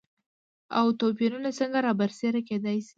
او 0.79 0.85
توپېرونه 0.99 1.49
څنګه 1.59 1.79
رابرسيره 1.87 2.41
کېداي 2.49 2.79
شي؟ 2.87 2.89